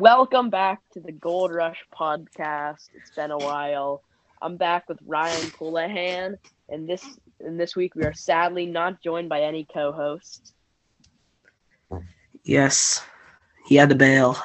[0.00, 2.88] Welcome back to the Gold Rush podcast.
[2.94, 4.04] It's been a while.
[4.40, 9.28] I'm back with Ryan Coulihan, and this and this week we are sadly not joined
[9.28, 10.52] by any co-hosts.
[12.44, 13.04] Yes,
[13.66, 14.36] he had to bail.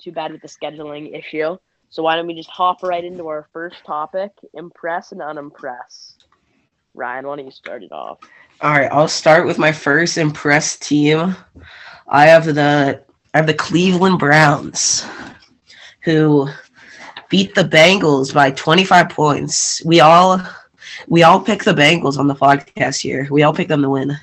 [0.00, 1.56] Too bad with the scheduling issue.
[1.88, 6.14] So why don't we just hop right into our first topic: impress and unimpress.
[6.94, 8.20] Ryan, why don't you start it off?
[8.62, 11.34] All right, I'll start with my first impressed team.
[12.08, 13.02] I have the
[13.32, 15.06] I have the Cleveland Browns,
[16.02, 16.48] who
[17.28, 19.82] beat the Bengals by 25 points.
[19.84, 20.40] We all
[21.08, 23.26] we all picked the Bengals on the podcast here.
[23.30, 24.16] We all picked them to win.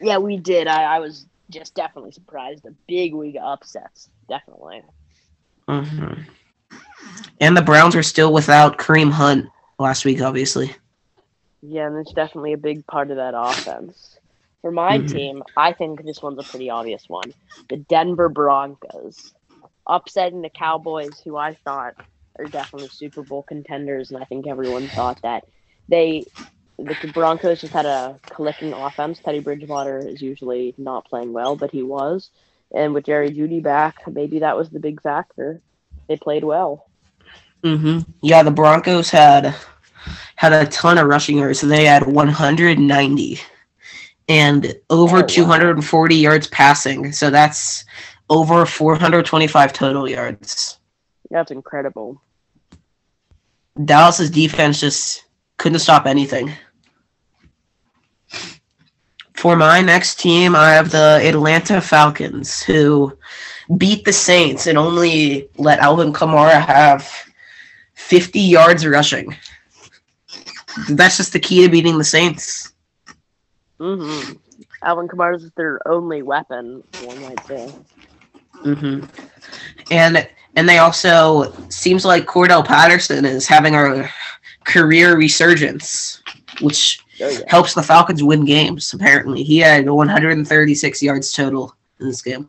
[0.00, 0.66] Yeah, we did.
[0.66, 2.66] I, I was just definitely surprised.
[2.66, 4.82] A big week of upsets, definitely.
[5.68, 6.12] hmm
[7.40, 9.46] And the Browns are still without Kareem Hunt
[9.78, 10.74] last week, obviously.
[11.62, 14.18] Yeah, and it's definitely a big part of that offense.
[14.62, 15.08] For my Mhm.
[15.08, 17.34] team, I think this one's a pretty obvious one.
[17.68, 19.32] The Denver Broncos
[19.88, 21.94] upsetting the Cowboys, who I thought
[22.38, 25.44] are definitely Super Bowl contenders, and I think everyone thought that
[25.88, 26.26] they
[26.78, 29.20] the Broncos just had a clicking offense.
[29.20, 32.30] Teddy Bridgewater is usually not playing well, but he was.
[32.74, 35.62] And with Jerry Jeudy back, maybe that was the big factor.
[36.08, 36.86] They played well.
[37.64, 39.54] hmm Yeah, the Broncos had
[40.38, 41.58] had a ton of rushing yards.
[41.58, 43.40] So they had 190
[44.28, 45.26] and over Oh, wow.
[45.26, 47.10] 240 yards passing.
[47.10, 47.84] So that's
[48.30, 50.78] over 425 total yards.
[51.28, 52.22] That's incredible.
[53.84, 55.24] Dallas's defense just
[55.56, 56.52] couldn't stop anything.
[59.34, 63.18] For my next team, I have the Atlanta Falcons, who
[63.76, 67.10] beat the Saints and only let Alvin Kamara have
[67.94, 69.36] 50 yards rushing.
[70.90, 72.72] That's just the key to beating the Saints.
[73.78, 74.32] hmm
[74.82, 77.72] Alvin Kamara is their only weapon, one might say.
[78.62, 79.00] hmm
[79.90, 84.08] And and they also seems like Cordell Patterson is having a
[84.64, 86.22] career resurgence,
[86.60, 87.44] which Oh, yeah.
[87.46, 88.92] helps the Falcons win games.
[88.92, 92.48] Apparently, he had 136 yards total in this game.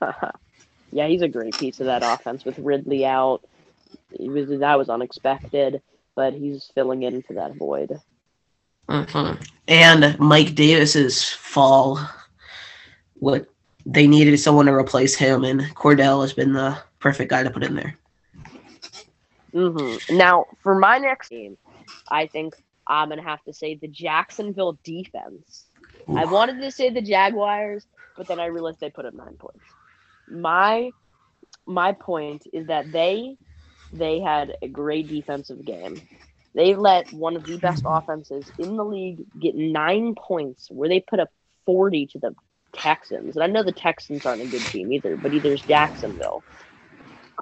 [0.92, 3.40] yeah, he's a great piece of that offense with Ridley out.
[4.12, 5.82] It was that was unexpected,
[6.18, 8.02] but he's filling in for that void.
[8.88, 9.46] Mhm.
[9.68, 11.98] And Mike Davis's fall.
[13.16, 13.46] What
[13.86, 17.64] they needed someone to replace him, and Cordell has been the perfect guy to put
[17.64, 17.98] in there.
[19.52, 21.56] hmm Now, for my next game,
[22.10, 22.54] I think
[22.86, 25.66] I'm gonna have to say the Jacksonville defense.
[26.14, 27.86] I wanted to say the Jaguars,
[28.16, 29.74] but then I realized they put up nine points.
[30.28, 30.92] My
[31.66, 33.36] my point is that they
[33.92, 36.02] they had a great defensive game.
[36.54, 41.00] They let one of the best offenses in the league get nine points, where they
[41.00, 41.30] put up
[41.66, 42.34] forty to the
[42.74, 43.36] Texans.
[43.36, 46.44] And I know the Texans aren't a good team either, but either's Jacksonville.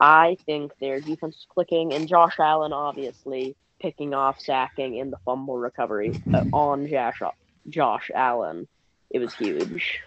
[0.01, 5.19] I think their defense is clicking, and Josh Allen obviously picking off, sacking, and the
[5.25, 7.21] fumble recovery uh, on Josh
[7.69, 8.69] Josh Allen.
[9.11, 10.01] It was huge.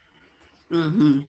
[0.69, 1.21] hmm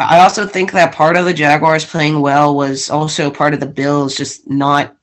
[0.00, 3.66] I also think that part of the Jaguars playing well was also part of the
[3.66, 4.96] Bills just not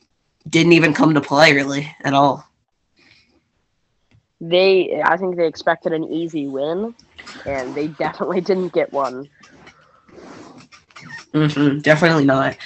[0.49, 2.45] didn't even come to play really at all.
[4.41, 6.95] They, I think they expected an easy win,
[7.45, 9.29] and they definitely didn't get one.
[11.33, 12.57] hmm definitely not.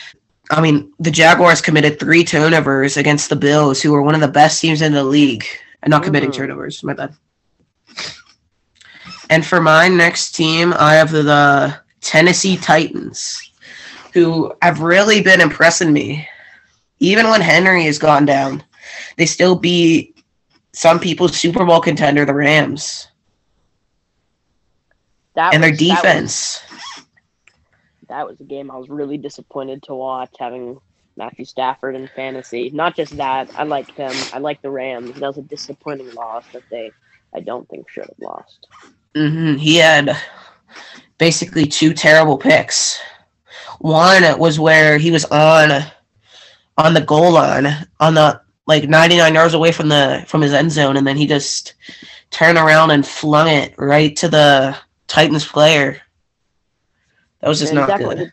[0.51, 4.27] I mean, the Jaguars committed three turnovers against the Bills, who were one of the
[4.27, 5.45] best teams in the league,
[5.83, 6.31] and not committing Mhm.
[6.31, 6.83] turnovers.
[6.83, 7.15] My bad.
[9.29, 13.51] And for my next team, I have the Tennessee Titans,
[14.13, 16.27] who have really been impressing me.
[16.99, 18.63] Even when Henry has gone down,
[19.17, 20.23] they still beat
[20.73, 23.07] some people's Super Bowl contender, the Rams,
[25.35, 26.61] That and their was- that was- defense.
[28.07, 30.79] that was a game I was really disappointed to watch having
[31.15, 32.69] Matthew Stafford in fantasy.
[32.71, 34.13] Not just that, I like them.
[34.33, 35.13] I like the Rams.
[35.19, 36.91] That was a disappointing loss that they
[37.33, 38.67] I don't think should have lost.
[39.15, 40.17] hmm He had
[41.21, 42.99] basically two terrible picks.
[43.77, 45.83] One was where he was on
[46.79, 47.67] on the goal line,
[47.99, 51.27] on the like 99 yards away from the from his end zone, and then he
[51.27, 51.75] just
[52.31, 54.75] turned around and flung it right to the
[55.07, 56.01] Titans player.
[57.41, 58.31] That was just And not good.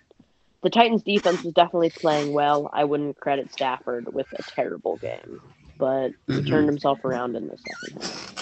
[0.63, 2.71] The Titans defense was definitely playing well.
[2.73, 5.41] I wouldn't credit Stafford with a terrible game,
[5.77, 6.49] but he Mhm.
[6.49, 8.35] turned himself around in the second half.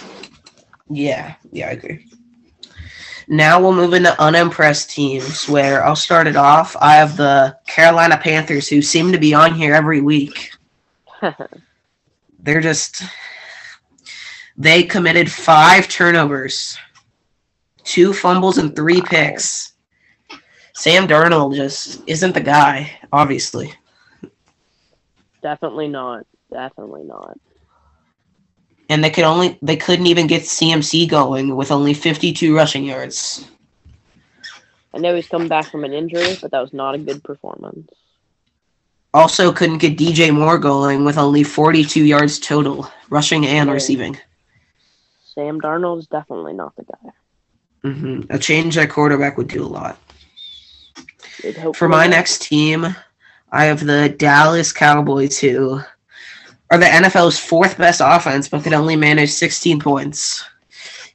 [0.88, 2.06] Yeah, yeah, I agree.
[3.28, 6.76] Now we'll move into unimpressed teams where I'll start it off.
[6.80, 10.50] I have the Carolina Panthers who seem to be on here every week.
[12.38, 13.02] They're just
[14.56, 16.78] they committed five turnovers,
[17.82, 19.72] two fumbles and three picks.
[20.74, 23.72] Sam Darnold just isn't the guy, obviously.
[25.42, 26.26] Definitely not.
[26.52, 27.38] Definitely not.
[28.88, 33.48] And they could only they couldn't even get CMC going with only 52 rushing yards.
[34.94, 37.90] I know he's coming back from an injury, but that was not a good performance.
[39.12, 44.18] Also couldn't get DJ Moore going with only 42 yards total, rushing and receiving.
[45.24, 47.10] Sam Darnold's definitely not the guy.
[47.84, 48.32] Mm-hmm.
[48.32, 49.98] A change at quarterback would do a lot.
[51.74, 52.96] For my next team,
[53.52, 55.80] I have the Dallas Cowboys, who
[56.70, 60.44] are the NFL's fourth best offense, but could only manage 16 points.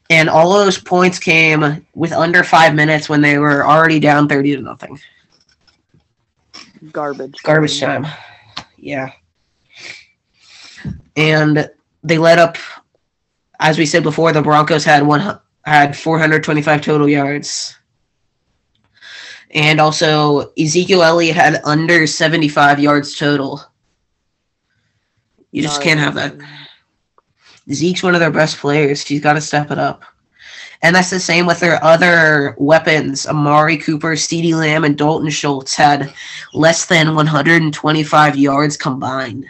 [0.10, 4.58] And all those points came with under five minutes when they were already down 30
[4.58, 5.00] to nothing.
[6.92, 7.42] garbage.
[7.44, 8.06] Garbage time.
[8.78, 9.12] Yeah.
[11.16, 11.70] And
[12.04, 12.58] they let up,
[13.60, 17.78] as we said before, the Broncos had one had 425 total yards.
[19.52, 23.62] And also Ezekiel Elliott had under 75 yards total.
[25.52, 26.36] You just Not can't have that.
[27.72, 29.06] Zeke's one of their best players.
[29.06, 30.04] He's got to step it up.
[30.84, 33.28] And that's the same with their other weapons.
[33.28, 36.12] Amari Cooper, CeeDee Lamb, and Dalton Schultz had
[36.54, 39.46] less than 125 yards combined.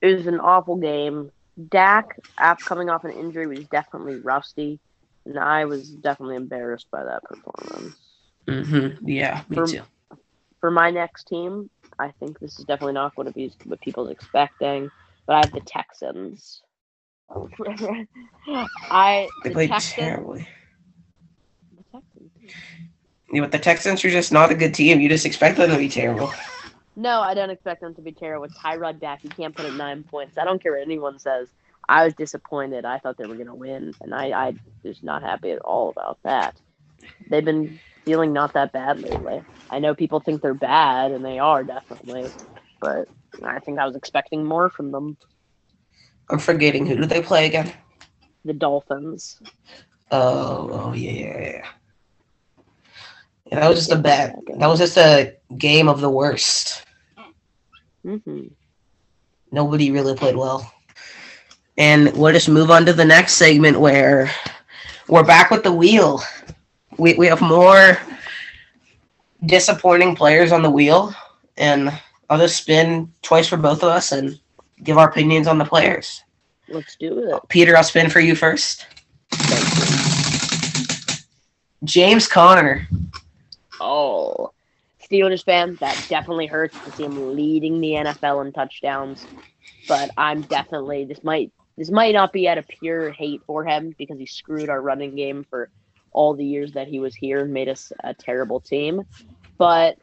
[0.00, 1.30] It was an awful game.
[1.68, 4.78] Dak, after coming off an injury, was definitely rusty,
[5.26, 7.96] and I was definitely embarrassed by that performance.
[8.46, 9.08] Mm-hmm.
[9.08, 9.82] Yeah, me For- too.
[10.60, 14.10] For my next team, I think this is definitely not going to be, what people's
[14.10, 14.90] expecting,
[15.26, 16.62] but I have the Texans.
[18.90, 20.48] I They the played Texans, terribly.
[21.76, 22.30] the Texans.
[23.32, 25.00] Yeah, but the Texans are just not a good team.
[25.00, 26.32] You just expect them to be terrible.
[26.96, 28.42] No, I don't expect them to be terrible.
[28.42, 30.38] With Tyrod back, you can't put up nine points.
[30.38, 31.48] I don't care what anyone says.
[31.88, 32.84] I was disappointed.
[32.84, 34.54] I thought they were going to win, and I, I
[34.84, 36.56] was not happy at all about that.
[37.30, 39.42] They've been feeling not that bad lately.
[39.70, 42.32] I know people think they're bad, and they are definitely,
[42.80, 43.08] but
[43.44, 45.18] I think I was expecting more from them.
[46.30, 47.72] I'm forgetting who did they play again?
[48.44, 49.42] The Dolphins.
[50.10, 51.66] Oh, oh yeah, yeah, yeah.
[53.46, 54.36] Yeah, that was just a bad.
[54.58, 56.84] That was just a game of the worst.
[58.04, 58.46] hmm
[59.52, 60.70] Nobody really played well.
[61.78, 64.30] And we'll just move on to the next segment where
[65.08, 66.20] we're back with the wheel.
[66.98, 67.98] We we have more
[69.44, 71.14] disappointing players on the wheel,
[71.56, 71.92] and
[72.30, 74.38] I'll just spin twice for both of us and
[74.82, 76.22] give our opinions on the players.
[76.68, 77.40] Let's do it.
[77.48, 78.86] Peter, I'll spin for you first.
[81.84, 82.88] James Conner.
[83.80, 84.50] Oh,
[85.08, 89.26] Steelers fan, that definitely hurts to see him leading the NFL in touchdowns.
[89.86, 93.94] But I'm definitely this might this might not be out of pure hate for him
[93.98, 95.70] because he screwed our running game for
[96.16, 99.02] all the years that he was here and made us a terrible team.
[99.58, 99.98] But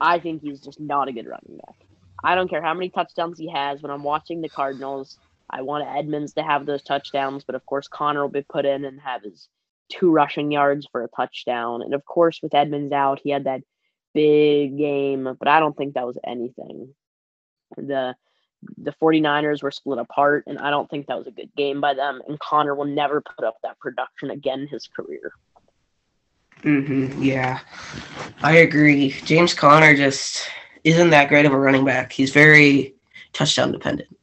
[0.00, 1.74] I think he's just not a good running back.
[2.22, 3.82] I don't care how many touchdowns he has.
[3.82, 5.18] When I'm watching the Cardinals,
[5.50, 8.84] I want Edmonds to have those touchdowns, but of course Conner will be put in
[8.84, 9.48] and have his
[9.90, 11.82] two rushing yards for a touchdown.
[11.82, 13.62] And of course, with Edmonds out, he had that
[14.14, 16.94] big game, but I don't think that was anything.
[17.76, 18.14] The
[18.76, 21.94] the 49ers were split apart, and I don't think that was a good game by
[21.94, 22.20] them.
[22.28, 25.32] And Conner will never put up that production again in his career.
[26.62, 27.60] Mm-hmm, yeah,
[28.42, 29.12] I agree.
[29.24, 30.48] James Conner just
[30.84, 32.12] isn't that great of a running back.
[32.12, 32.94] He's very
[33.32, 34.14] touchdown dependent.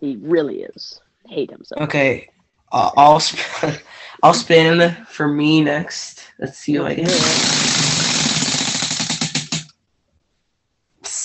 [0.00, 1.00] He really is.
[1.28, 1.76] Hate him so.
[1.76, 2.28] Okay,
[2.72, 3.80] uh, I'll sp-
[4.22, 6.24] I'll spin for me next.
[6.40, 7.73] Let's see what I get.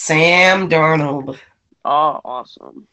[0.09, 1.39] Sam Darnold.
[1.85, 2.87] Oh, awesome.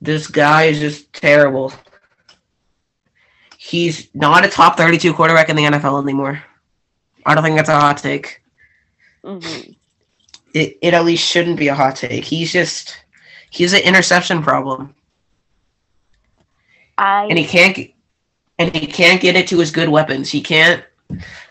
[0.00, 1.72] This guy is just terrible.
[3.58, 6.42] He's not a top 32 quarterback in the NFL anymore.
[7.26, 8.42] I don't think that's a hot take.
[9.24, 9.72] hmm
[10.54, 12.24] It, it at least shouldn't be a hot take.
[12.24, 12.96] He's just
[13.50, 14.94] he's an interception problem,
[16.98, 17.78] I and he can't
[18.58, 20.30] and he can't get it to his good weapons.
[20.30, 20.84] He can't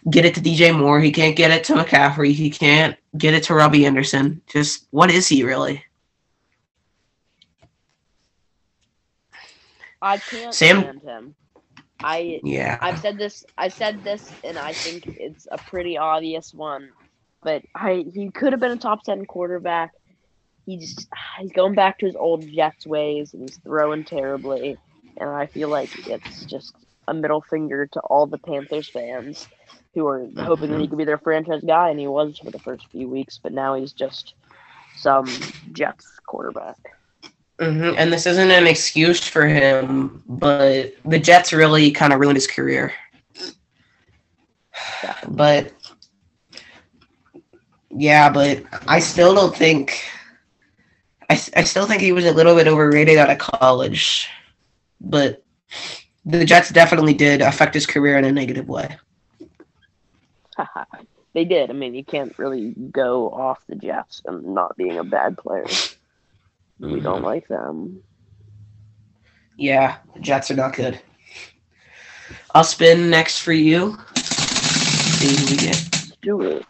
[0.10, 1.00] get it to DJ Moore.
[1.00, 2.34] He can't get it to McCaffrey.
[2.34, 4.42] He can't get it to Robbie Anderson.
[4.48, 5.84] Just what is he really?
[10.02, 11.36] I can't Sam- stand him.
[12.04, 12.78] I Yeah.
[12.82, 13.44] I've said this.
[13.58, 16.90] I've said this, and I think it's a pretty obvious one.
[17.44, 19.94] But I he could have been a top ten quarterback.
[20.66, 21.08] He's
[21.40, 24.78] he's going back to his old Jets ways, and he's throwing terribly.
[25.18, 26.76] And I feel like it's just
[27.08, 29.48] a middle finger to all the Panthers fans
[29.98, 32.60] who are hoping that he could be their franchise guy, and he was for the
[32.60, 33.40] first few weeks.
[33.42, 34.36] But now he's just
[34.96, 35.26] some
[35.72, 36.78] Jets quarterback.
[37.60, 42.38] hmm And this isn't an excuse for him, but the Jets really kind of ruined
[42.38, 42.94] his career.
[45.28, 45.74] But
[47.90, 50.04] yeah, but I still don't think.
[51.30, 54.30] I, I still think he was a little bit overrated out of college,
[55.02, 55.44] but
[56.26, 58.98] the Jets definitely did affect his career in a negative way.
[61.34, 61.70] they did.
[61.70, 65.66] I mean, you can't really go off the Jets and not being a bad player.
[65.66, 66.94] Mm-hmm.
[66.94, 68.02] We don't like them.
[69.58, 71.00] Yeah, the Jets are not good.
[72.54, 73.98] I'll spin next for you.
[74.16, 76.12] See who we get.
[76.22, 76.66] Do it.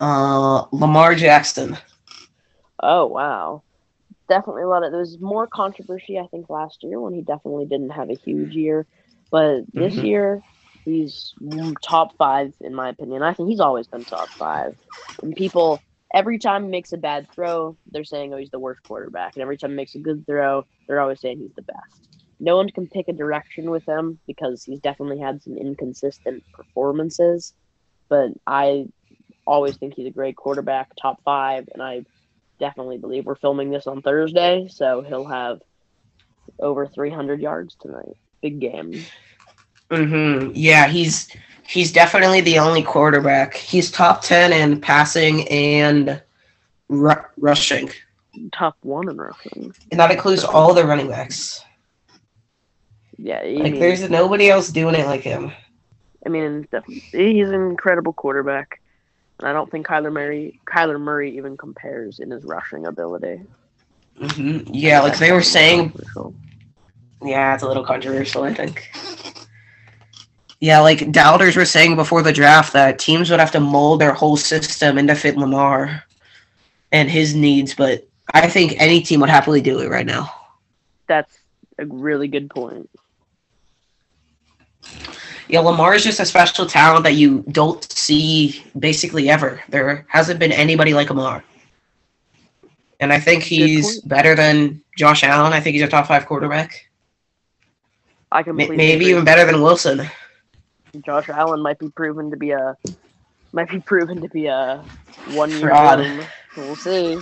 [0.00, 1.76] Uh, Lamar Jackson.
[2.82, 3.62] Oh wow,
[4.28, 4.92] definitely a lot of.
[4.92, 8.54] There was more controversy I think last year when he definitely didn't have a huge
[8.54, 8.86] year,
[9.30, 10.06] but this mm-hmm.
[10.06, 10.42] year
[10.84, 13.22] he's mm, top five in my opinion.
[13.22, 14.76] I think he's always been top five.
[15.22, 15.80] And people
[16.12, 19.42] every time he makes a bad throw, they're saying, "Oh, he's the worst quarterback," and
[19.42, 22.08] every time he makes a good throw, they're always saying he's the best.
[22.40, 27.52] No one can pick a direction with him because he's definitely had some inconsistent performances.
[28.08, 28.86] But I
[29.46, 32.04] always think he's a great quarterback, top five, and I
[32.58, 35.60] definitely believe we're filming this on Thursday, so he'll have
[36.58, 38.16] over 300 yards tonight.
[38.42, 39.04] Big game.
[39.90, 40.52] Mhm.
[40.54, 41.28] Yeah, he's
[41.66, 43.54] he's definitely the only quarterback.
[43.54, 46.20] He's top 10 in passing and
[46.88, 47.90] ru- rushing.
[48.52, 49.74] Top 1 in rushing.
[49.90, 51.64] And that includes all the running backs.
[53.18, 55.52] Yeah, like mean, there's nobody else doing it like him.
[56.24, 56.66] I mean,
[57.12, 58.80] he's an incredible quarterback.
[59.38, 63.40] And I don't think Kyler Murray Kyler Murray even compares in his rushing ability.
[64.18, 64.72] Mm-hmm.
[64.74, 65.92] Yeah, like they were saying.
[67.22, 68.90] Yeah, it's a little controversial, I think.
[70.60, 74.12] Yeah, like doubters were saying before the draft that teams would have to mold their
[74.12, 76.04] whole system into fit Lamar
[76.92, 80.32] and his needs, but I think any team would happily do it right now.
[81.06, 81.38] That's
[81.78, 82.90] a really good point.
[85.48, 89.62] Yeah, Lamar is just a special talent that you don't see basically ever.
[89.68, 91.42] There hasn't been anybody like Lamar.
[93.00, 95.52] And I think he's better than Josh Allen.
[95.54, 96.86] I think he's a top five quarterback.
[98.30, 99.10] I completely maybe agree.
[99.10, 100.08] even better than Wilson.
[100.98, 102.76] Josh Allen might be proven to be a
[103.52, 104.84] might be proven to be a
[105.32, 106.26] one year old.
[106.56, 107.18] We'll see.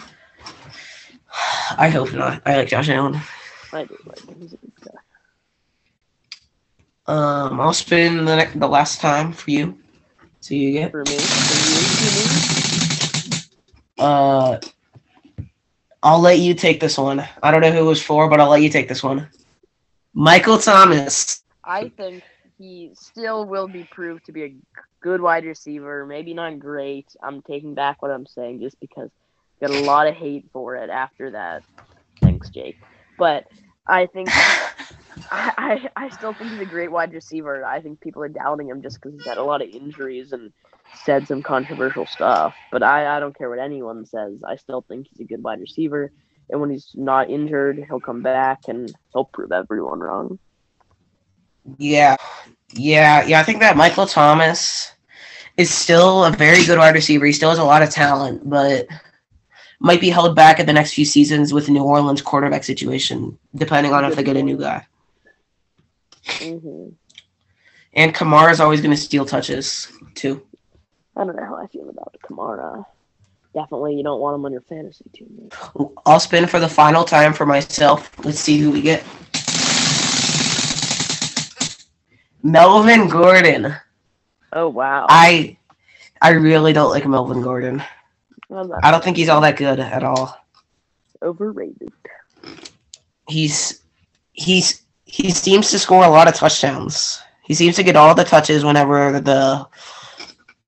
[1.76, 2.42] I hope not.
[2.46, 3.20] I like Josh Allen.
[3.72, 4.36] I do like him.
[4.40, 4.90] He's a good guy.
[7.12, 9.78] Um, I'll spin the ne- the last time for you.
[10.40, 10.90] See you again.
[10.90, 11.16] For me.
[11.18, 11.62] For
[14.00, 14.04] you.
[14.04, 14.60] Uh,
[16.02, 17.26] I'll let you take this one.
[17.42, 19.28] I don't know who it was for, but I'll let you take this one.
[20.14, 21.42] Michael Thomas.
[21.64, 22.22] I think
[22.58, 24.56] he still will be proved to be a
[25.00, 26.04] good wide receiver.
[26.04, 27.06] Maybe not great.
[27.22, 29.10] I'm taking back what I'm saying just because
[29.60, 31.62] got a lot of hate for it after that.
[32.20, 32.76] Thanks, Jake.
[33.18, 33.44] But
[33.88, 34.28] I think
[35.30, 37.64] I, I, I still think he's a great wide receiver.
[37.64, 40.52] I think people are doubting him just because he's had a lot of injuries and
[41.04, 42.54] said some controversial stuff.
[42.72, 44.34] But I, I don't care what anyone says.
[44.46, 46.12] I still think he's a good wide receiver.
[46.50, 50.38] And when he's not injured, he'll come back and he'll prove everyone wrong.
[51.76, 52.16] Yeah,
[52.72, 53.40] yeah, yeah.
[53.40, 54.92] I think that Michael Thomas
[55.56, 57.26] is still a very good wide receiver.
[57.26, 58.86] He still has a lot of talent, but
[59.80, 63.92] might be held back in the next few seasons with New Orleans quarterback situation, depending
[63.92, 64.86] on if they get a new guy.
[66.24, 66.90] Mm-hmm.
[67.94, 70.42] And Kamara is always going to steal touches too.
[71.16, 72.84] I don't know how I feel about Kamara.
[73.54, 75.48] Definitely, you don't want him on your fantasy team.
[76.06, 78.10] I'll spin for the final time for myself.
[78.24, 79.02] Let's see who we get.
[82.52, 83.74] Melvin Gordon.
[84.52, 85.06] Oh wow.
[85.08, 85.56] I
[86.20, 87.82] I really don't like Melvin Gordon.
[88.82, 90.36] I don't think he's all that good at all.
[91.22, 91.92] Overrated.
[93.28, 93.82] He's
[94.32, 97.20] he's he seems to score a lot of touchdowns.
[97.44, 99.66] He seems to get all the touches whenever the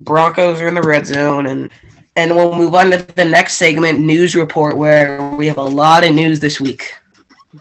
[0.00, 1.70] Broncos are in the red zone and
[2.16, 6.04] and we'll move on to the next segment, news report, where we have a lot
[6.04, 6.92] of news this week.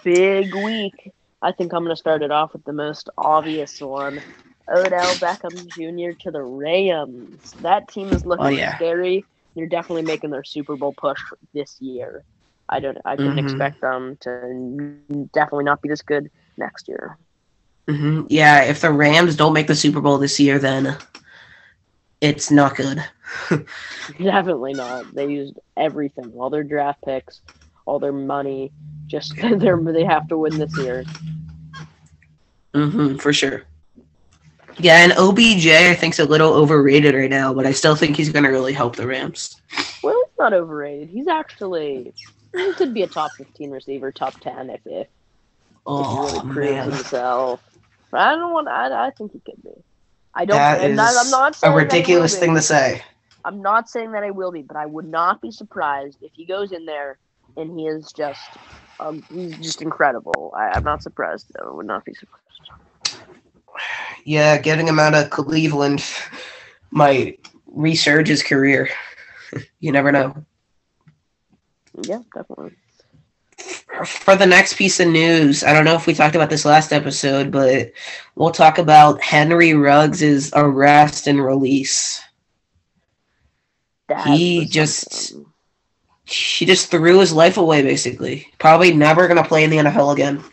[0.04, 1.14] Big week.
[1.42, 4.22] I think I'm going to start it off with the most obvious one.
[4.68, 6.18] Odell Beckham Jr.
[6.24, 7.52] to the Rams.
[7.62, 8.76] That team is looking oh, yeah.
[8.76, 9.26] scary.
[9.56, 11.20] They're definitely making their Super Bowl push
[11.54, 12.24] this year.
[12.68, 12.98] I don't.
[13.04, 13.46] I didn't mm-hmm.
[13.46, 17.18] expect them to definitely not be this good next year.
[17.88, 18.28] Mm-hmm.
[18.30, 20.96] Yeah, if the Rams don't make the Super Bowl this year, then
[22.22, 23.04] it's not good.
[24.20, 25.14] definitely not.
[25.16, 27.42] They used everything, all their draft picks,
[27.90, 28.72] all their money,
[29.08, 31.04] just they they have to win this year.
[32.76, 33.64] Mm-hmm, for sure.
[34.78, 38.30] Yeah, and OBJ I think's a little overrated right now, but I still think he's
[38.30, 39.60] going to really help the Rams.
[40.04, 41.10] Well, he's not overrated.
[41.10, 42.14] He's actually
[42.56, 45.08] he could be a top fifteen receiver, top ten if if,
[45.86, 47.62] oh, if he really proves himself.
[48.14, 48.68] I don't want.
[48.68, 49.72] I I think he could be.
[50.34, 50.58] I don't.
[50.58, 53.02] That is that- I'm not a ridiculous thing to say.
[53.44, 56.46] I'm not saying that I will be, but I would not be surprised if he
[56.46, 57.18] goes in there
[57.58, 58.58] and he is just,
[59.00, 60.54] um, he's just incredible.
[60.58, 61.52] I, I'm not surprised.
[61.62, 62.46] I would not be surprised.
[64.26, 66.04] Yeah, getting him out of Cleveland
[66.92, 67.40] might
[67.76, 68.90] resurge his career.
[69.80, 70.36] you never know.
[72.04, 72.76] Yeah, definitely.
[74.06, 76.94] For the next piece of news, I don't know if we talked about this last
[76.94, 77.92] episode, but
[78.36, 82.22] we'll talk about Henry Ruggs' arrest and release.
[84.08, 85.36] That He just-.
[86.30, 88.48] He just threw his life away, basically.
[88.60, 90.44] Probably never gonna play in the NFL again.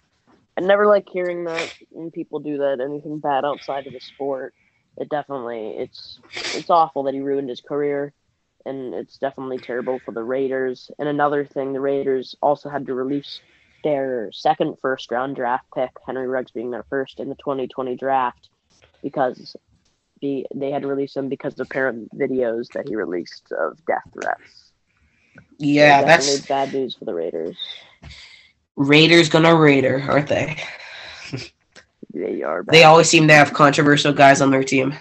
[0.57, 2.81] I never like hearing that when people do that.
[2.81, 4.55] Anything bad outside of the sport.
[4.97, 6.19] It definitely it's
[6.55, 8.15] it's awful that he ruined his career,
[8.65, 10.91] and it's definitely terrible for the Raiders.
[10.99, 13.41] And another thing, the Raiders also had to release
[13.85, 18.49] their second first round draft pick, Henry Ruggs being their first in the 2020 draft,
[19.03, 19.55] because
[20.23, 24.09] the they had to release him because of apparent videos that he released of death
[24.15, 24.66] threats.
[25.59, 27.57] Yeah, that's bad news for the Raiders.
[28.77, 30.57] Raiders gonna Raider, aren't they?
[32.13, 32.73] They are bad.
[32.75, 34.95] They always seem to have controversial guys on their team.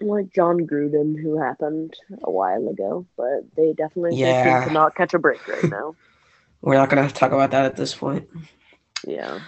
[0.00, 1.94] like Jon Gruden, who happened
[2.24, 4.60] a while ago, but they definitely Yeah.
[4.62, 5.94] seem to not catch a break right now.
[6.62, 8.28] We're not gonna talk about that at this point.
[9.06, 9.40] yeah,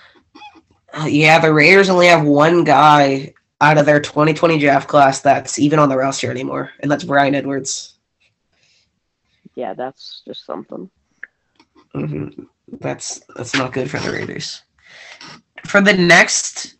[0.93, 5.59] Uh, yeah, the Raiders only have one guy out of their 2020 draft class that's
[5.59, 7.95] even on the roster anymore, and that's Bryan Edwards.
[9.55, 10.91] Yeah, that's just something.
[11.95, 12.29] hmm
[12.81, 14.63] That's that's not good for the Raiders.
[15.67, 16.77] For the next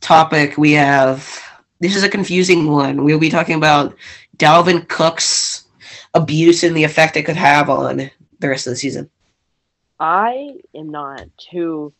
[0.00, 1.40] topic, we have
[1.80, 3.04] this is a confusing one.
[3.04, 3.96] We'll be talking about
[4.36, 5.66] Dalvin Cook's
[6.14, 9.10] abuse and the effect it could have on the rest of the season.
[9.98, 11.94] I am not too.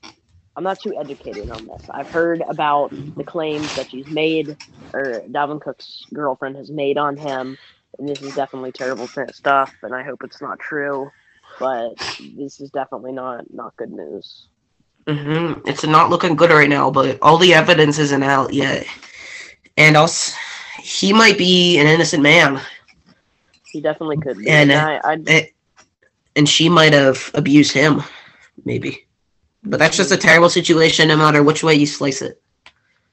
[0.57, 1.89] I'm not too educated on this.
[1.93, 4.57] I've heard about the claims that she's made,
[4.93, 7.59] or Dalvin Cook's girlfriend has made on him,
[7.99, 9.75] and this is definitely terrible stuff.
[9.83, 11.11] And I hope it's not true,
[11.59, 14.49] but this is definitely not not good news.
[15.09, 18.87] hmm It's not looking good right now, but all the evidence isn't out yet.
[19.77, 20.37] And also,
[20.83, 22.61] he might be an innocent man,
[23.73, 24.39] He definitely could.
[24.39, 24.49] Be.
[24.49, 25.49] And, And I, I and,
[26.37, 28.03] and she might have abused him,
[28.65, 29.07] maybe.
[29.65, 32.42] But that's just a terrible situation, no matter which way you slice it.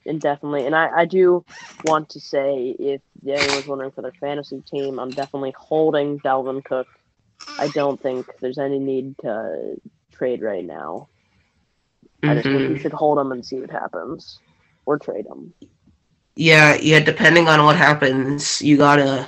[0.09, 1.45] And definitely, and I, I do
[1.85, 6.87] want to say, if anyone's wondering for their fantasy team, I'm definitely holding Dalvin Cook.
[7.59, 9.79] I don't think there's any need to
[10.11, 11.09] trade right now.
[12.23, 12.69] I just think Mhm.
[12.71, 14.39] you should hold him and see what happens,
[14.87, 15.53] or trade him.
[16.35, 16.99] Yeah, yeah.
[16.99, 19.27] Depending on what happens, you gotta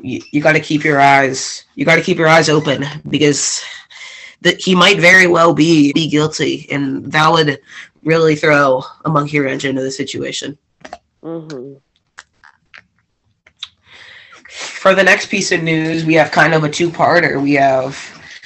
[0.00, 3.62] you, you gotta keep your eyes you gotta keep your eyes open because
[4.42, 7.60] that he might very well be be guilty, and that would
[8.04, 10.58] really throw a monkey wrench into the situation.
[11.22, 11.74] hmm
[14.48, 17.42] For the next piece of news, we have kind of a two-parter.
[17.42, 17.96] We have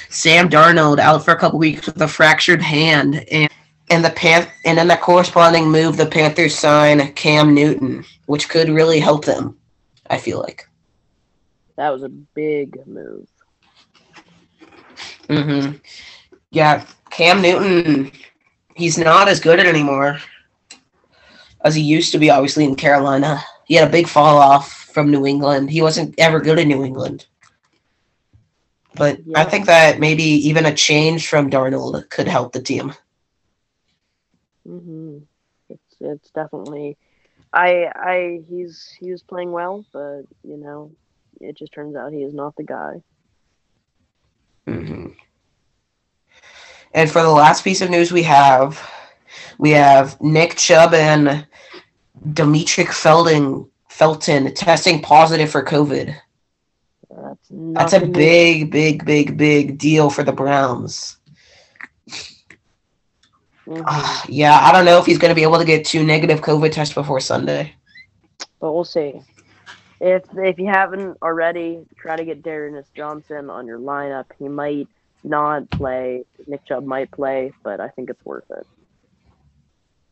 [0.09, 3.49] Sam Darnold out for a couple weeks with a fractured hand, and
[3.91, 8.69] and the pan and in the corresponding move, the Panthers sign Cam Newton, which could
[8.69, 9.57] really help them.
[10.09, 10.67] I feel like.
[11.77, 13.27] That was a big move.
[15.29, 15.71] hmm
[16.51, 18.11] Yeah, Cam Newton,
[18.79, 20.19] he's not as good anymore
[21.63, 22.29] as he used to be.
[22.29, 25.71] Obviously, in Carolina, he had a big fall off from New England.
[25.71, 27.27] He wasn't ever good in New England.
[28.95, 32.93] But I think that maybe even a change from Darnold could help the team.
[34.65, 35.17] hmm
[35.69, 36.97] It's it's definitely.
[37.53, 40.91] I I he's he was playing well, but you know,
[41.41, 43.01] it just turns out he is not the guy.
[44.67, 45.13] hmm
[46.93, 48.81] And for the last piece of news we have,
[49.57, 51.45] we have Nick Chubb and
[52.33, 56.15] Dimitri Felding Felton testing positive for COVID.
[57.09, 58.15] That's That's a not the news.
[58.15, 61.17] big, big, big, big deal for the Browns.
[63.67, 63.83] Mhm.
[63.85, 66.41] Ah, yeah, I don't know if he's going to be able to get two negative
[66.41, 67.75] COVID tests before Sunday.
[68.59, 69.21] But we'll see.
[69.99, 74.25] If if you haven't already, try to get Darius Johnson on your lineup.
[74.37, 74.87] He might
[75.23, 76.25] not play.
[76.47, 78.67] Nick Chubb might play, but I think it's worth it.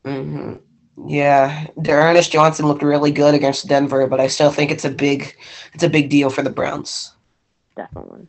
[0.05, 0.53] hmm
[1.07, 5.35] Yeah, Ernest Johnson looked really good against Denver, but I still think it's a big,
[5.73, 7.13] it's a big deal for the Browns.
[7.75, 8.27] Definitely.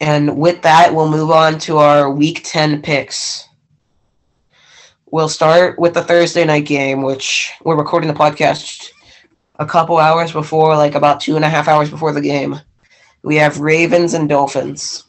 [0.00, 3.46] And with that, we'll move on to our Week Ten picks.
[5.10, 8.90] We'll start with the Thursday night game, which we're recording the podcast
[9.58, 12.60] a couple hours before, like about two and a half hours before the game.
[13.22, 15.04] We have Ravens and Dolphins.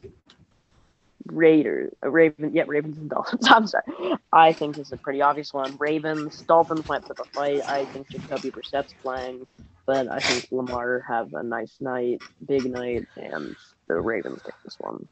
[1.28, 3.48] Raiders, uh, Ravens, yeah, Ravens and Dolphins.
[3.50, 3.84] I'm sorry.
[4.32, 5.78] I think this is a pretty obvious one.
[5.80, 7.62] Ravens, Dolphins might put a fight.
[7.68, 9.46] I think Jacoby Brissett's playing,
[9.86, 13.56] but I think Lamar have a nice night, big night, and
[13.88, 15.08] the Ravens take this one.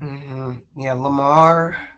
[0.00, 1.88] hmm Yeah, Lamar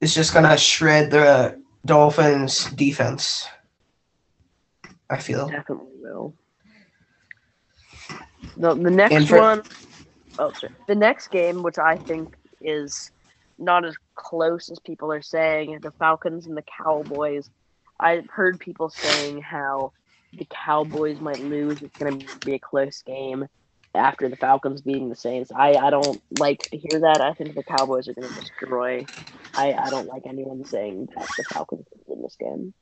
[0.00, 3.46] is just gonna shred the Dolphins defense.
[5.10, 5.48] I feel.
[5.48, 6.34] Definitely will.
[8.58, 9.62] The the next for- one,
[10.38, 10.72] oh, sorry.
[10.88, 13.10] the next game, which I think is
[13.58, 17.48] not as close as people are saying, the Falcons and the Cowboys.
[18.00, 19.92] I've heard people saying how
[20.32, 21.82] the Cowboys might lose.
[21.82, 23.46] It's going to be a close game
[23.94, 25.50] after the Falcons beating the Saints.
[25.54, 27.20] I, I don't like to hear that.
[27.20, 29.06] I think the Cowboys are going to destroy.
[29.56, 32.74] I, I don't like anyone saying that the Falcons will win this game.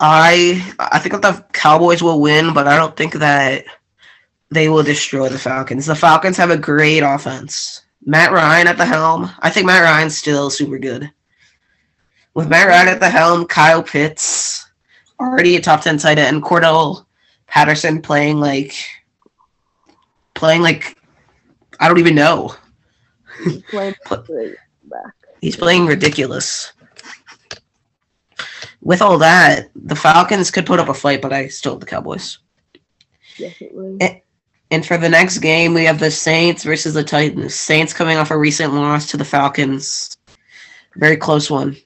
[0.00, 3.64] I I think that the Cowboys will win, but I don't think that
[4.52, 5.86] they will destroy the Falcons.
[5.86, 7.82] The Falcons have a great offense.
[8.04, 9.30] Matt Ryan at the helm.
[9.40, 11.10] I think Matt Ryan's still super good.
[12.34, 14.68] With Matt Ryan at the helm, Kyle Pitts,
[15.20, 17.06] already a top ten tight end, and Cordell
[17.46, 18.74] Patterson playing like
[20.34, 20.96] playing like
[21.78, 22.54] I don't even know.
[23.44, 23.94] He's playing
[24.84, 25.14] back.
[25.40, 26.72] He's playing ridiculous.
[28.80, 32.38] With all that, the Falcons could put up a fight, but I still the Cowboys.
[33.38, 33.96] Definitely.
[34.00, 34.18] Eh.
[34.72, 37.54] And for the next game, we have the Saints versus the Titans.
[37.54, 40.16] Saints coming off a recent loss to the Falcons.
[40.96, 41.76] Very close one.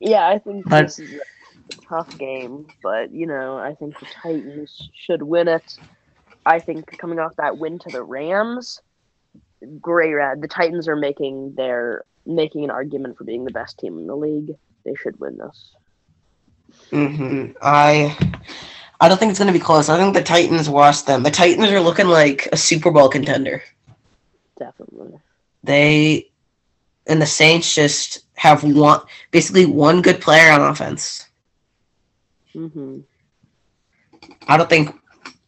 [0.00, 4.06] Yeah, I think But- this is a tough game, but you know, I think the
[4.22, 5.78] Titans should win it.
[6.44, 8.80] I think coming off that win to the Rams,
[9.80, 10.42] great rad.
[10.42, 14.16] The Titans are making their making an argument for being the best team in the
[14.16, 14.54] league.
[14.84, 15.72] They should win this.
[16.90, 18.16] hmm I
[19.00, 19.88] I don't think it's going to be close.
[19.88, 21.22] I think the Titans lost them.
[21.22, 23.62] The Titans are looking like a Super Bowl contender.
[24.58, 25.18] Definitely.
[25.64, 26.30] They
[27.06, 31.26] and the Saints just have one basically one good player on offense.
[32.52, 33.00] hmm
[34.48, 34.94] I don't think,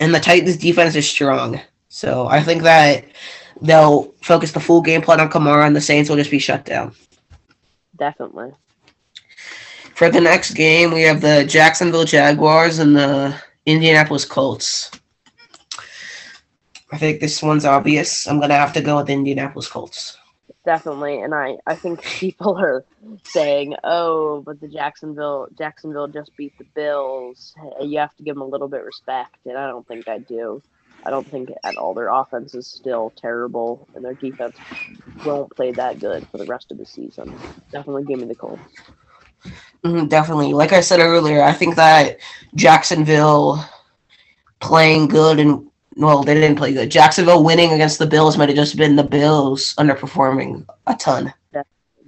[0.01, 1.61] and the Titans' defense is strong.
[1.89, 3.05] So I think that
[3.61, 6.65] they'll focus the full game plan on Kamara, and the Saints will just be shut
[6.65, 6.95] down.
[7.97, 8.53] Definitely.
[10.03, 14.91] For the next game, we have the Jacksonville Jaguars and the Indianapolis Colts.
[16.91, 18.27] I think this one's obvious.
[18.27, 20.19] I'm gonna have to go with the Indianapolis Colts.
[20.67, 22.85] Definitely, and I, I think people are
[23.23, 27.55] saying, "Oh, but the Jacksonville Jacksonville just beat the Bills.
[27.81, 30.19] You have to give them a little bit of respect," and I don't think I
[30.19, 30.61] do.
[31.07, 34.57] I don't think at all their offense is still terrible, and their defense
[35.25, 37.33] won't play that good for the rest of the season.
[37.71, 38.61] Definitely give me the Colts.
[39.85, 40.53] Mhm, definitely.
[40.53, 42.19] Like I said earlier, I think that
[42.55, 43.65] Jacksonville
[44.61, 46.91] playing good and well, they didn't play good.
[46.91, 51.35] Jacksonville winning against the Bills might have just been the Bills underperforming a ton.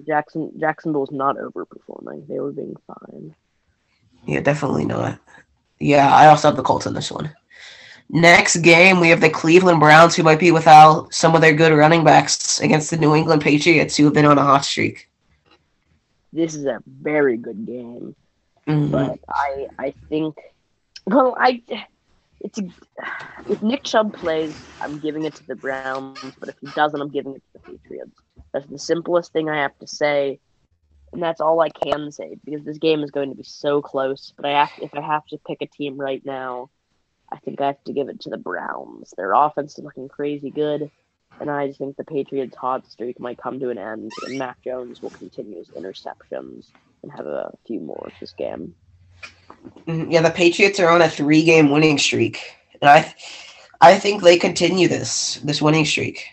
[0.07, 3.35] Jackson Jacksonville's not overperforming; they were being fine.
[4.27, 5.19] Yeah, definitely not.
[5.79, 7.35] Yeah, I also have the Colts in this one.
[8.11, 11.73] Next game, we have the Cleveland Browns, who might be without some of their good
[11.73, 15.09] running backs against the New England Patriots, who have been on a hot streak.
[16.35, 18.17] This is a very good game.
[18.69, 18.91] Mhm.
[18.91, 20.37] but I I think
[21.07, 21.63] well I
[22.41, 22.59] it's
[23.49, 27.11] if Nick Chubb plays, I'm giving it to the Browns, but if he doesn't, I'm
[27.11, 28.03] giving it to the Patriots.
[28.53, 30.39] That's the simplest thing I have to say,
[31.13, 34.33] and that's all I can say because this game is going to be so close.
[34.37, 36.71] But I have if I have to pick a team right now,
[37.33, 39.15] I think I have to give it to the Browns.
[39.17, 40.91] Their offense is looking crazy good,
[41.41, 45.03] and I think the Patriots' hot streak might come to an end, and Mac Jones
[45.03, 46.67] will continue his interceptions
[47.03, 48.75] and have a few more this game.
[49.87, 50.13] Mhm.
[50.13, 52.41] Yeah, the Patriots are on a three-game winning streak,
[52.81, 53.15] and I,
[53.81, 56.27] I think they continue this this winning streak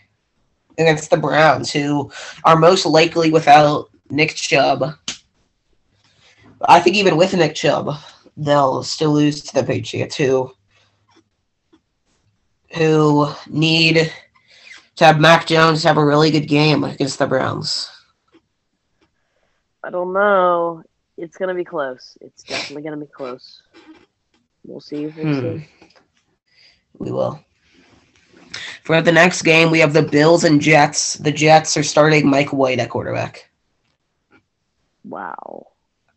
[0.78, 2.10] against the Browns, who
[2.44, 4.94] are most likely without Nick Chubb.
[6.68, 7.96] I think even with Nick Chubb,
[8.36, 10.52] they'll still lose to the Patriots, who
[12.74, 14.12] who need
[14.96, 17.90] to have Mac Jones have a really good game against the Browns.
[19.84, 20.82] I don't know.
[21.16, 22.16] It's gonna be close.
[22.20, 23.62] It's definitely gonna be close.
[24.64, 25.08] We'll see.
[25.08, 25.40] Hmm.
[25.40, 25.68] see.
[26.98, 27.40] We will.
[28.84, 31.14] For the next game, we have the Bills and Jets.
[31.14, 33.48] The Jets are starting Mike White at quarterback.
[35.04, 35.68] Wow.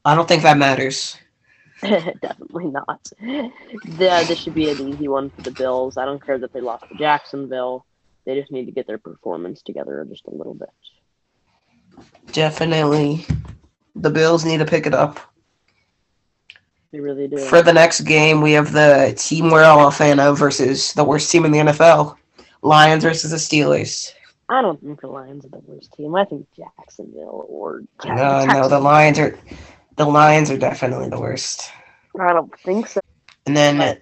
[0.03, 1.17] I don't think that matters.
[1.81, 3.11] definitely not.
[3.97, 5.97] Yeah, this should be an easy one for the Bills.
[5.97, 7.85] I don't care that they lost to Jacksonville.
[8.25, 10.69] They just need to get their performance together just a little bit.
[12.31, 13.25] Definitely.
[13.95, 15.19] The Bills need to pick it up.
[16.91, 17.38] They really do.
[17.38, 21.03] For the next game, we have the team we're all a fan of versus the
[21.03, 22.15] worst team in the NFL.
[22.61, 24.11] Lions versus the Steelers.
[24.49, 26.15] I don't think the Lions are the worst team.
[26.15, 29.38] I think Jacksonville or No, no, the Lions are
[29.95, 31.71] the Lions are definitely the worst.
[32.19, 33.01] I don't think so.
[33.45, 34.01] And then But-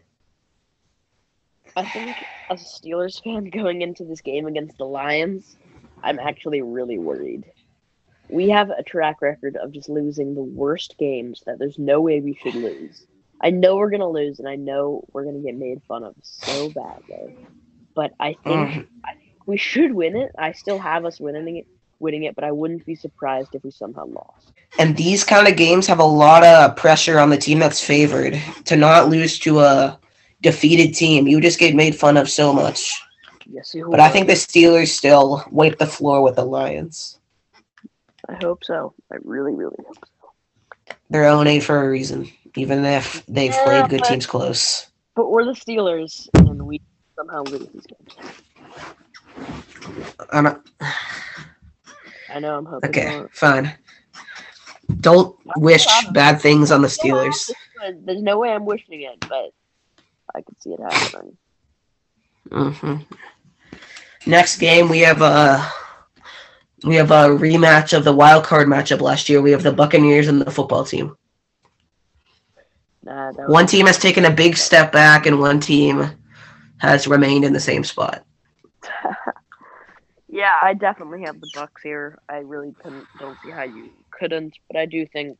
[1.75, 2.15] I think
[2.49, 5.55] a Steelers fan going into this game against the Lions,
[6.01, 7.43] I'm actually really worried.
[8.29, 12.19] We have a track record of just losing the worst games that there's no way
[12.21, 13.05] we should lose.
[13.41, 16.69] I know we're gonna lose, and I know we're gonna get made fun of so
[16.69, 17.35] badly.
[17.95, 18.87] But I think Mm,
[19.45, 20.31] we should win it.
[20.37, 21.67] I still have us winning it,
[21.99, 24.53] winning it, but I wouldn't be surprised if we somehow lost.
[24.79, 28.39] and these kind of games have a lot of pressure on the team that's favored
[28.65, 29.99] to not lose to a
[30.43, 31.27] defeated team.
[31.27, 33.01] You just get made fun of so much.
[33.49, 37.19] Yes, you But I think the Steelers still wipe the floor with the Lions.
[38.29, 38.93] I hope so.
[39.11, 40.95] I really, really hope so.
[41.09, 44.87] They're 0 for a reason, even if they've Yeah, played good but- teams close.
[45.15, 46.81] But we're the Steelers, and we
[47.15, 48.15] somehow lose these games.
[50.31, 50.61] I'm not,
[52.33, 52.57] I know.
[52.57, 52.89] I'm hoping.
[52.89, 53.35] okay, not.
[53.35, 53.73] fine.
[55.01, 57.51] Don't wish bad things on the Steelers.
[58.05, 59.53] There's no way I'm wishing it, but
[60.35, 61.37] I could see it happening.
[62.51, 62.95] hmm
[64.25, 65.65] Next game, we have a
[66.83, 69.41] we have a rematch of the wild card matchup last year.
[69.41, 71.15] We have the Buccaneers and the football team.
[73.03, 76.09] Nah, One team has taken a big step back, and one team
[76.77, 78.23] has remained in the same spot.
[80.27, 82.17] Yeah, I definitely have the Bucks here.
[82.29, 85.37] I really couldn't, don't see how you couldn't, but I do think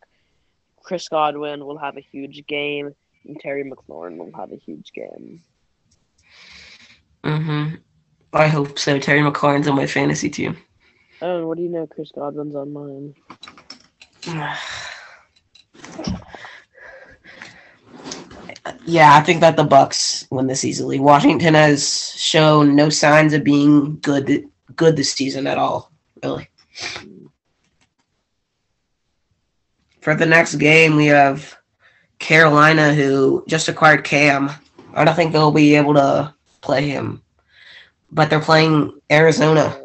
[0.83, 2.91] Chris Godwin will have a huge game,
[3.25, 5.41] and Terry McLaurin will have a huge game.
[7.23, 7.75] hmm
[8.33, 8.97] I hope so.
[8.97, 10.57] Terry McLaurin's on my fantasy team.
[11.21, 11.85] Oh, what do you know?
[11.87, 13.15] Chris Godwin's on mine.
[18.85, 20.99] Yeah, I think that the Bucks win this easily.
[20.99, 25.91] Washington has shown no signs of being good good this season at all,
[26.23, 26.49] really.
[30.01, 31.57] For the next game, we have
[32.23, 34.49] Carolina, who just acquired Cam.
[34.93, 37.21] I don't think they'll be able to play him,
[38.13, 39.77] but they're playing Arizona,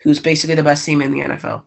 [0.00, 1.64] who's basically the best team in the NFL.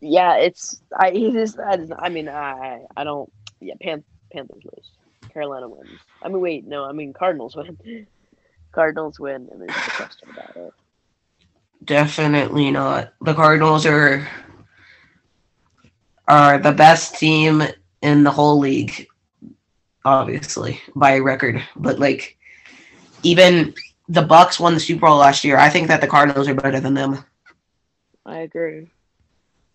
[0.00, 1.12] Yeah, it's I.
[1.12, 1.58] He just.
[1.58, 2.84] I, I mean, I.
[2.94, 3.32] I don't.
[3.60, 4.90] Yeah, Pan, Panthers lose.
[5.32, 5.98] Carolina wins.
[6.22, 6.84] I mean, wait, no.
[6.84, 8.06] I mean, Cardinals win.
[8.72, 10.74] Cardinals win, and there's no question about it.
[11.84, 13.14] Definitely not.
[13.22, 14.28] The Cardinals are
[16.28, 17.62] are the best team
[18.02, 19.06] in the whole league,
[20.04, 21.62] obviously by record.
[21.76, 22.36] But like,
[23.22, 23.74] even
[24.08, 25.56] the Bucks won the Super Bowl last year.
[25.56, 27.24] I think that the Cardinals are better than them.
[28.26, 28.88] I agree.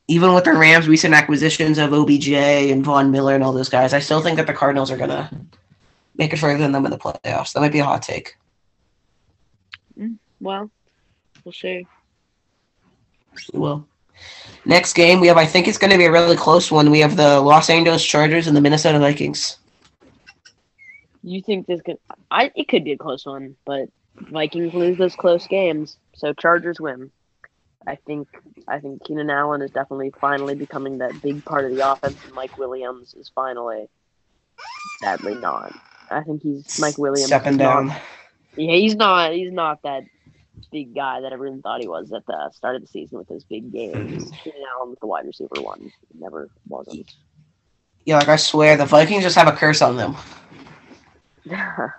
[0.08, 3.94] Even with the Rams' recent acquisitions of OBJ and Von Miller and all those guys,
[3.94, 5.30] I still think that the Cardinals are gonna
[6.16, 7.54] make it further than them in the playoffs.
[7.54, 8.36] That might be a hot take.
[10.00, 10.70] Mm, well,
[11.44, 11.86] we'll see.
[13.54, 13.88] Well,
[14.68, 15.38] next game we have.
[15.38, 16.92] I think it's going to be a really close one.
[16.92, 19.58] We have the Los Angeles Chargers and the Minnesota Vikings.
[21.24, 21.98] You think this could?
[22.32, 22.52] I.
[22.56, 27.12] It could be a close one, but Vikings lose those close games, so Chargers win.
[27.86, 28.28] I think.
[28.68, 32.34] I think Keenan Allen is definitely finally becoming that big part of the offense, and
[32.34, 33.88] Mike Williams is finally,
[35.02, 35.74] sadly not.
[36.10, 37.96] I think he's Mike Williams stepping is not- down.
[38.56, 39.34] Yeah, he's not.
[39.34, 40.04] He's not that
[40.72, 43.44] big guy that everyone thought he was at the start of the season with his
[43.44, 44.32] big games.
[44.44, 45.80] Keenan Allen was the wide receiver one.
[45.82, 47.16] He never wasn't.
[48.06, 50.16] Yeah, like I swear, the Vikings just have a curse on them.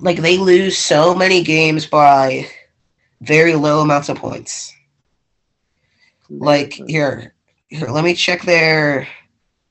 [0.00, 2.46] Like they lose so many games by
[3.20, 4.72] very low amounts of points.
[6.30, 6.86] Like mm-hmm.
[6.86, 7.34] here,
[7.68, 7.88] here.
[7.88, 9.08] Let me check their.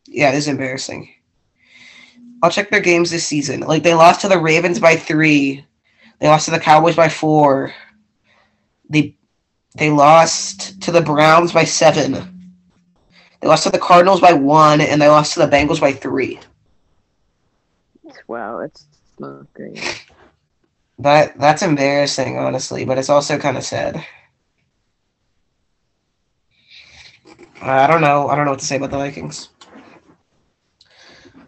[0.06, 1.14] Yeah, it is embarrassing.
[2.42, 3.62] I'll check their games this season.
[3.62, 5.66] Like they lost to the Ravens by three.
[6.20, 7.74] They lost to the Cowboys by four.
[8.90, 9.16] They
[9.76, 12.14] they lost to the Browns by seven.
[13.42, 16.40] They lost to the Cardinals by one, and they lost to the Bengals by three.
[18.28, 18.86] wow, it's
[19.20, 20.04] not great.
[21.00, 24.04] That that's embarrassing, honestly, but it's also kind of sad.
[27.62, 28.28] I don't know.
[28.30, 29.50] I don't know what to say about the Vikings.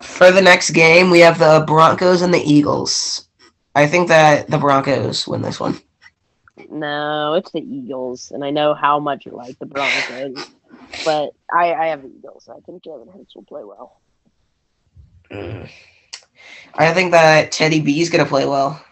[0.02, 3.28] For the next game, we have the Broncos and the Eagles.
[3.76, 5.80] I think that the Broncos win this one.
[6.70, 10.52] No, it's the Eagles, and I know how much you like the Broncos,
[11.04, 12.50] but I, I have the Eagles.
[12.50, 14.02] I think Jalen Hurts will play well.
[15.32, 15.70] Mm.
[16.76, 18.84] I think that Teddy B is gonna play well.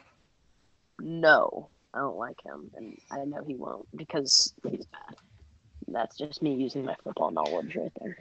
[0.99, 5.15] No, I don't like him, and I know he won't because he's bad.
[5.87, 8.17] That's just me using my football knowledge right there.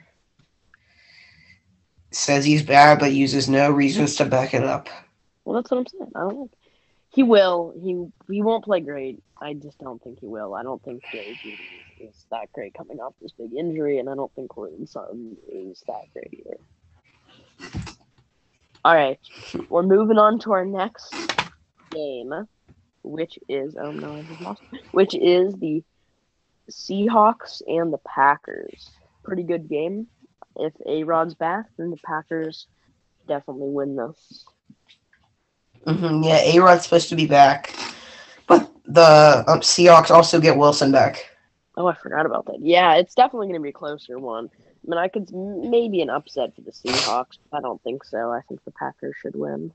[2.11, 4.87] Says he's bad, but uses no reasons to back it up.
[5.43, 6.11] Well, that's what I'm saying.
[6.15, 6.51] I don't like.
[7.17, 7.73] He will.
[7.75, 9.23] He he won't play great.
[9.41, 10.53] I just don't think he will.
[10.53, 11.57] I don't think Jerry Jeudy
[11.99, 15.35] is, is that great coming off this big injury, and I don't think Courtland Sutton
[15.51, 17.89] is that great either.
[18.85, 19.19] All right,
[19.67, 21.11] we're moving on to our next
[21.89, 22.31] game,
[23.01, 24.61] which is oh no, I lost.
[24.91, 25.83] Which is the
[26.69, 28.91] Seahawks and the Packers.
[29.23, 30.05] Pretty good game.
[30.55, 32.67] If A Rod's back, then the Packers
[33.27, 34.45] definitely win this.
[35.87, 37.73] Hmm Yeah, A Rod's supposed to be back,
[38.47, 41.31] but the um, Seahawks also get Wilson back.
[41.77, 42.59] Oh, I forgot about that.
[42.59, 44.49] Yeah, it's definitely going to be a closer one.
[44.55, 47.37] I mean, I could maybe an upset for the Seahawks.
[47.51, 48.31] But I don't think so.
[48.31, 49.71] I think the Packers should win.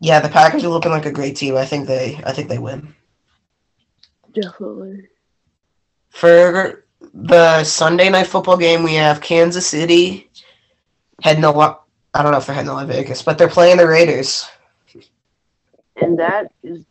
[0.00, 1.56] Yeah, the Packers are looking like a great team.
[1.56, 2.94] I think they, I think they win.
[4.32, 5.08] Definitely.
[6.10, 10.30] For the Sunday night football game, we have Kansas City
[11.22, 11.78] heading to.
[12.16, 14.48] I don't know if they're heading to Las Vegas, but they're playing the Raiders.
[15.96, 16.84] And that is,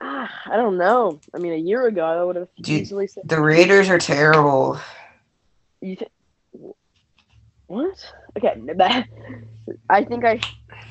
[0.00, 1.20] ah, I don't know.
[1.34, 3.28] I mean, a year ago, I would have Dude, easily said.
[3.28, 4.78] The Raiders are terrible.
[5.80, 6.10] You th-
[7.66, 8.12] what?
[8.36, 9.06] Okay, that,
[9.90, 10.40] I think I,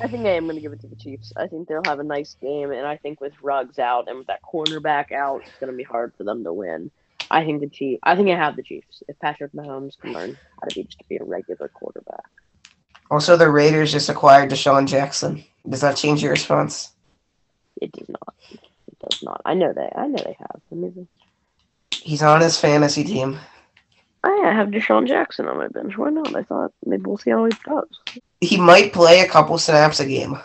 [0.01, 1.31] I think I am going to give it to the Chiefs.
[1.37, 4.27] I think they'll have a nice game, and I think with Ruggs out and with
[4.27, 6.89] that cornerback out, it's going to be hard for them to win.
[7.29, 7.99] I think the Chiefs.
[8.03, 9.03] I think I have the Chiefs.
[9.07, 12.25] If Patrick Mahomes can learn how to be just be a regular quarterback.
[13.09, 15.43] Also, the Raiders just acquired DeSean Jackson.
[15.67, 16.91] Does that change your response?
[17.81, 18.35] It does not.
[18.51, 19.41] It does not.
[19.45, 19.89] I know they.
[19.95, 20.61] I know they have.
[20.71, 21.07] I mean,
[21.91, 23.37] He's on his fantasy team.
[24.23, 25.97] I have DeSean Jackson on my bench.
[25.97, 26.35] Why not?
[26.35, 28.21] I thought maybe we'll see how he does.
[28.39, 30.35] He might play a couple snaps a game.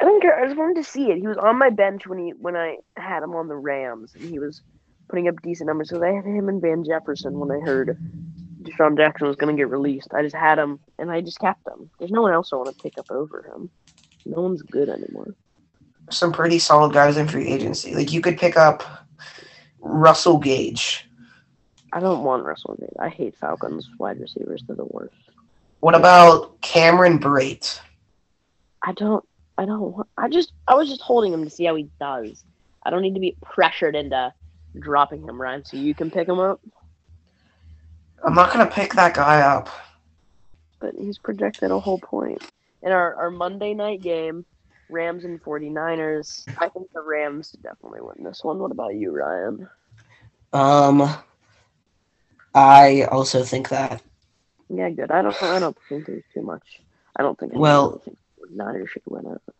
[0.00, 0.38] I don't care.
[0.38, 1.18] I just wanted to see it.
[1.18, 4.28] He was on my bench when he when I had him on the Rams, and
[4.28, 4.62] he was
[5.08, 5.90] putting up decent numbers.
[5.90, 7.98] So they had him and Van Jefferson when I heard
[8.62, 10.14] DeSean Jackson was going to get released.
[10.14, 11.90] I just had him, and I just kept him.
[11.98, 13.70] There's no one else I want to pick up over him.
[14.24, 15.34] No one's good anymore.
[16.10, 17.94] Some pretty solid guys in free agency.
[17.94, 18.82] Like you could pick up
[19.80, 21.04] Russell Gage.
[21.92, 22.90] I don't want Russell Gage.
[22.98, 24.62] I hate Falcons wide receivers.
[24.66, 25.14] They're the worst.
[25.80, 27.80] What about Cameron Brate?
[28.82, 29.24] I don't.
[29.56, 30.08] I don't want.
[30.16, 30.52] I just.
[30.66, 32.44] I was just holding him to see how he does.
[32.84, 34.32] I don't need to be pressured into
[34.78, 35.64] dropping him, Ryan.
[35.64, 36.60] So you can pick him up.
[38.24, 39.68] I'm not gonna pick that guy up.
[40.80, 42.42] but he's projected a whole point.
[42.82, 44.44] In our, our Monday night game,
[44.90, 48.58] Rams and 49ers, I think the Rams definitely win this one.
[48.58, 49.68] What about you, Ryan?
[50.52, 51.14] Um,
[52.54, 54.02] I also think that.
[54.70, 55.10] Yeah, good.
[55.10, 56.80] I don't I don't think there's too much.
[57.16, 58.18] I don't think Well- I think
[58.56, 59.54] 49ers should win it.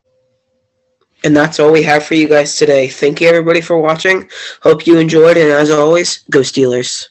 [1.25, 2.87] And that's all we have for you guys today.
[2.88, 4.31] Thank you everybody for watching.
[4.62, 7.09] Hope you enjoyed, and as always, go Steelers.